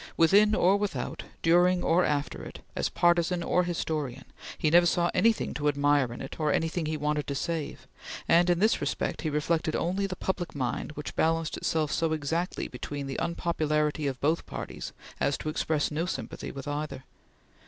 Within 0.17 0.55
or 0.55 0.77
without, 0.77 1.21
during 1.43 1.83
or 1.83 2.03
after 2.03 2.41
it, 2.41 2.61
as 2.75 2.89
partisan 2.89 3.43
or 3.43 3.65
historian, 3.65 4.25
he 4.57 4.71
never 4.71 4.87
saw 4.87 5.11
anything 5.13 5.53
to 5.53 5.67
admire 5.67 6.11
in 6.11 6.21
it, 6.23 6.39
or 6.39 6.51
anything 6.51 6.87
he 6.87 6.97
wanted 6.97 7.27
to 7.27 7.35
save; 7.35 7.85
and 8.27 8.49
in 8.49 8.57
this 8.57 8.81
respect 8.81 9.21
he 9.21 9.29
reflected 9.29 9.75
only 9.75 10.07
the 10.07 10.15
public 10.15 10.55
mind 10.55 10.93
which 10.93 11.15
balanced 11.15 11.55
itself 11.55 11.91
so 11.91 12.13
exactly 12.13 12.67
between 12.67 13.05
the 13.05 13.19
unpopularity 13.19 14.07
of 14.07 14.19
both 14.21 14.47
parties 14.47 14.91
as 15.19 15.37
to 15.37 15.49
express 15.49 15.91
no 15.91 16.07
sympathy 16.07 16.49
with 16.49 16.67
either. 16.67 17.03